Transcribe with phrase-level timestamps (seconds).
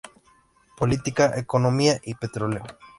[0.79, 2.63] Política, Economía, y Petróleo.